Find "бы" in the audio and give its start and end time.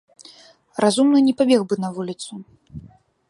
1.73-1.79